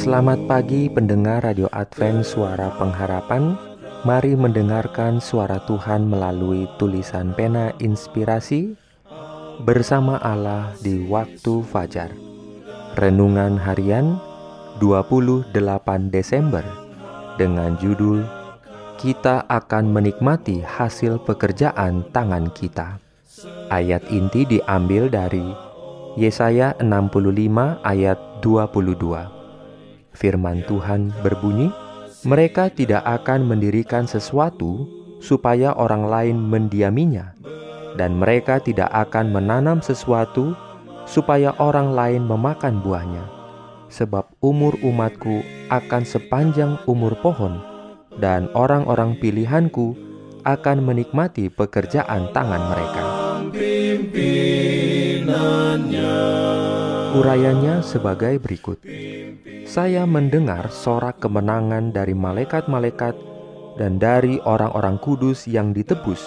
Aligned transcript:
Selamat 0.00 0.40
pagi 0.48 0.88
pendengar 0.88 1.44
Radio 1.44 1.68
Advent 1.76 2.24
Suara 2.24 2.72
Pengharapan. 2.80 3.52
Mari 4.08 4.32
mendengarkan 4.32 5.20
suara 5.20 5.60
Tuhan 5.68 6.08
melalui 6.08 6.64
tulisan 6.80 7.36
pena 7.36 7.76
inspirasi 7.84 8.72
Bersama 9.60 10.16
Allah 10.24 10.72
di 10.80 11.04
waktu 11.04 11.60
fajar. 11.68 12.16
Renungan 12.96 13.60
harian 13.60 14.16
28 14.80 15.52
Desember 16.08 16.64
Dengan 17.36 17.76
judul 17.76 18.24
Kita 18.96 19.44
akan 19.52 19.84
menikmati 19.92 20.64
hasil 20.64 21.20
pekerjaan 21.28 22.08
tangan 22.08 22.48
kita. 22.56 22.96
Ayat 23.68 24.00
inti 24.08 24.48
diambil 24.48 25.12
dari 25.12 25.44
Yesaya 26.16 26.72
65 26.80 27.84
ayat 27.84 28.16
22 28.40 29.39
Firman 30.10 30.66
Tuhan 30.66 31.14
berbunyi, 31.22 31.70
"Mereka 32.26 32.74
tidak 32.76 33.06
akan 33.06 33.46
mendirikan 33.46 34.04
sesuatu 34.04 34.84
supaya 35.22 35.72
orang 35.76 36.08
lain 36.08 36.36
mendiaminya, 36.36 37.32
dan 37.96 38.16
mereka 38.16 38.60
tidak 38.60 38.90
akan 38.92 39.32
menanam 39.32 39.78
sesuatu 39.80 40.56
supaya 41.08 41.56
orang 41.58 41.92
lain 41.96 42.22
memakan 42.24 42.80
buahnya, 42.84 43.24
sebab 43.88 44.28
umur 44.44 44.76
umatku 44.84 45.42
akan 45.72 46.02
sepanjang 46.04 46.76
umur 46.84 47.16
pohon, 47.20 47.60
dan 48.20 48.48
orang-orang 48.52 49.16
pilihanku 49.16 49.96
akan 50.44 50.84
menikmati 50.84 51.48
pekerjaan 51.48 52.32
tangan 52.32 52.62
mereka." 52.68 53.04
Urayanya 57.10 57.82
sebagai 57.82 58.38
berikut 58.38 58.78
saya 59.70 60.02
mendengar 60.02 60.66
sorak 60.66 61.22
kemenangan 61.22 61.94
dari 61.94 62.10
malaikat-malaikat 62.10 63.14
dan 63.78 64.02
dari 64.02 64.42
orang-orang 64.42 64.98
kudus 64.98 65.46
yang 65.46 65.70
ditebus, 65.70 66.18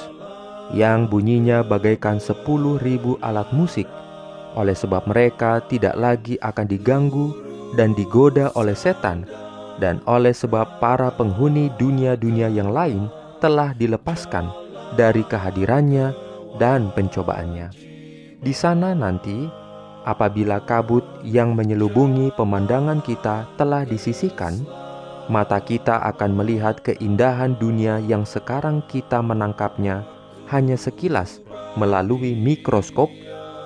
yang 0.72 1.12
bunyinya 1.12 1.60
bagaikan 1.60 2.24
sepuluh 2.24 2.80
ribu 2.80 3.20
alat 3.20 3.52
musik, 3.52 3.84
oleh 4.56 4.72
sebab 4.72 5.04
mereka 5.12 5.60
tidak 5.68 5.92
lagi 6.00 6.40
akan 6.40 6.72
diganggu 6.72 7.36
dan 7.76 7.92
digoda 7.92 8.48
oleh 8.56 8.80
setan, 8.80 9.28
dan 9.76 10.00
oleh 10.08 10.32
sebab 10.32 10.80
para 10.80 11.12
penghuni 11.12 11.68
dunia-dunia 11.76 12.48
yang 12.48 12.72
lain 12.72 13.12
telah 13.44 13.76
dilepaskan 13.76 14.48
dari 14.96 15.20
kehadirannya 15.28 16.16
dan 16.64 16.96
pencobaannya. 16.96 17.76
Di 18.40 18.56
sana 18.56 18.96
nanti 18.96 19.63
apabila 20.04 20.60
kabut 20.64 21.04
yang 21.24 21.56
menyelubungi 21.56 22.36
pemandangan 22.36 23.00
kita 23.04 23.48
telah 23.56 23.88
disisihkan, 23.88 24.64
mata 25.32 25.60
kita 25.64 26.00
akan 26.14 26.36
melihat 26.36 26.84
keindahan 26.84 27.56
dunia 27.56 28.00
yang 28.04 28.28
sekarang 28.28 28.84
kita 28.92 29.24
menangkapnya 29.24 30.04
hanya 30.52 30.76
sekilas 30.76 31.40
melalui 31.80 32.36
mikroskop, 32.36 33.10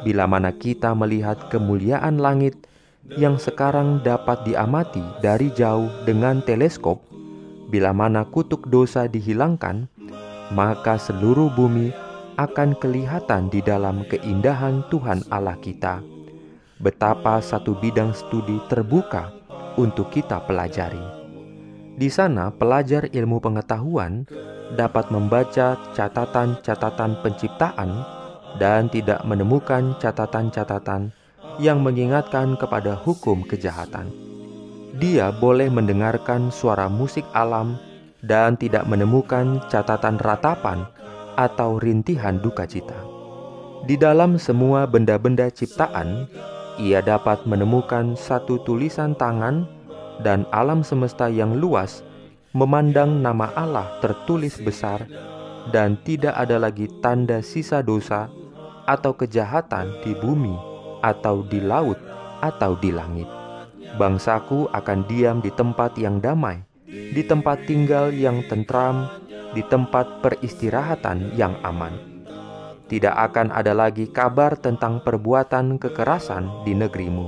bila 0.06 0.30
mana 0.30 0.54
kita 0.54 0.94
melihat 0.94 1.50
kemuliaan 1.50 2.22
langit 2.22 2.56
yang 3.18 3.42
sekarang 3.42 4.00
dapat 4.06 4.46
diamati 4.46 5.02
dari 5.20 5.50
jauh 5.52 5.90
dengan 6.06 6.40
teleskop, 6.46 7.02
bila 7.74 7.92
mana 7.92 8.24
kutuk 8.30 8.70
dosa 8.70 9.10
dihilangkan, 9.10 9.90
maka 10.54 10.96
seluruh 11.02 11.52
bumi 11.52 11.92
akan 12.38 12.78
kelihatan 12.78 13.50
di 13.50 13.66
dalam 13.66 14.06
keindahan 14.06 14.86
Tuhan 14.94 15.26
Allah 15.34 15.58
kita 15.58 16.17
betapa 16.78 17.42
satu 17.42 17.78
bidang 17.78 18.14
studi 18.14 18.62
terbuka 18.70 19.34
untuk 19.78 20.14
kita 20.14 20.42
pelajari. 20.46 21.02
Di 21.98 22.14
sana, 22.14 22.54
pelajar 22.54 23.10
ilmu 23.10 23.42
pengetahuan 23.42 24.30
dapat 24.78 25.10
membaca 25.10 25.78
catatan-catatan 25.98 27.26
penciptaan 27.26 27.90
dan 28.62 28.86
tidak 28.94 29.26
menemukan 29.26 29.98
catatan-catatan 29.98 31.10
yang 31.58 31.82
mengingatkan 31.82 32.54
kepada 32.54 32.94
hukum 32.94 33.42
kejahatan. 33.42 34.14
Dia 34.98 35.34
boleh 35.34 35.70
mendengarkan 35.74 36.54
suara 36.54 36.86
musik 36.90 37.26
alam 37.34 37.78
dan 38.22 38.58
tidak 38.58 38.86
menemukan 38.86 39.62
catatan 39.70 40.18
ratapan 40.22 40.86
atau 41.38 41.78
rintihan 41.78 42.38
duka 42.42 42.66
cita. 42.66 42.98
Di 43.86 43.94
dalam 43.94 44.42
semua 44.42 44.90
benda-benda 44.90 45.54
ciptaan, 45.54 46.26
ia 46.78 47.02
dapat 47.02 47.46
menemukan 47.50 48.14
satu 48.14 48.62
tulisan 48.62 49.18
tangan 49.18 49.66
dan 50.22 50.46
alam 50.54 50.86
semesta 50.86 51.26
yang 51.30 51.58
luas 51.58 52.06
memandang 52.54 53.22
nama 53.22 53.50
Allah 53.58 53.98
tertulis 54.02 54.62
besar 54.62 55.06
dan 55.74 55.98
tidak 56.06 56.38
ada 56.38 56.62
lagi 56.62 56.86
tanda 57.02 57.42
sisa 57.42 57.82
dosa 57.82 58.30
atau 58.86 59.14
kejahatan 59.14 59.90
di 60.06 60.16
bumi 60.16 60.56
atau 61.02 61.44
di 61.46 61.60
laut 61.60 61.98
atau 62.40 62.78
di 62.78 62.94
langit. 62.94 63.28
Bangsaku 63.98 64.70
akan 64.72 65.00
diam 65.10 65.42
di 65.42 65.50
tempat 65.50 65.98
yang 65.98 66.22
damai, 66.22 66.62
di 66.88 67.26
tempat 67.26 67.66
tinggal 67.66 68.14
yang 68.14 68.46
tentram, 68.46 69.10
di 69.52 69.66
tempat 69.66 70.22
peristirahatan 70.22 71.34
yang 71.34 71.58
aman 71.66 72.17
tidak 72.88 73.16
akan 73.32 73.52
ada 73.52 73.76
lagi 73.76 74.08
kabar 74.08 74.56
tentang 74.56 75.04
perbuatan 75.04 75.76
kekerasan 75.76 76.64
di 76.64 76.72
negerimu, 76.72 77.28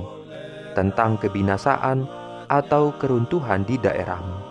tentang 0.72 1.20
kebinasaan 1.20 2.08
atau 2.48 2.96
keruntuhan 2.96 3.68
di 3.68 3.76
daerahmu. 3.76 4.48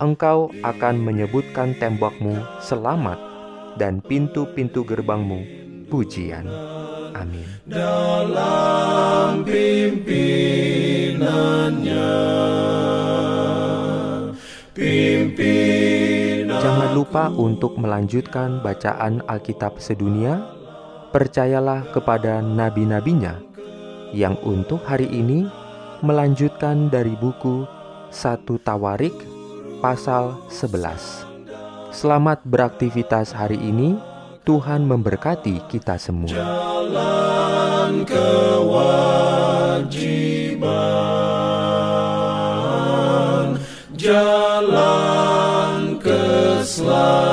Engkau 0.00 0.48
akan 0.64 0.96
menyebutkan 0.96 1.76
tembokmu 1.76 2.40
selamat 2.64 3.20
dan 3.76 4.00
pintu-pintu 4.00 4.80
gerbangmu 4.80 5.44
pujian. 5.92 6.48
Amin. 7.12 7.44
Dalam 7.68 9.44
pimpinannya, 9.44 11.20
pimpin 14.72 15.09
Jangan 15.09 15.09
lupa 17.00 17.32
untuk 17.32 17.80
melanjutkan 17.80 18.60
bacaan 18.60 19.24
Alkitab 19.24 19.80
sedunia. 19.80 20.44
Percayalah 21.16 21.88
kepada 21.96 22.44
nabi-nabinya 22.44 23.40
yang 24.12 24.36
untuk 24.44 24.84
hari 24.84 25.08
ini 25.08 25.48
melanjutkan 26.04 26.92
dari 26.92 27.16
buku 27.16 27.64
satu 28.12 28.60
Tawarik 28.60 29.16
pasal 29.80 30.44
11. 30.52 31.24
Selamat 31.88 32.44
beraktivitas 32.44 33.32
hari 33.32 33.56
ini. 33.56 33.96
Tuhan 34.44 34.84
memberkati 34.84 35.72
kita 35.72 35.96
semua. 35.96 36.36
Jalan 36.36 38.04
kewajiban. 38.08 39.10
slow. 46.70 47.29